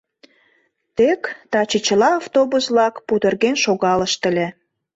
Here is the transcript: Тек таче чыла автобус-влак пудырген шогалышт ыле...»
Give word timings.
Тек 0.95 1.21
таче 1.51 1.79
чыла 1.85 2.09
автобус-влак 2.21 2.95
пудырген 3.07 3.55
шогалышт 3.63 4.21
ыле...» 4.29 4.47